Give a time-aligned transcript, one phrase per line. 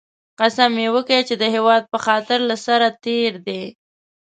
[0.39, 3.63] قسم یې وکی چې د هېواد په خاطر له سره تېر دی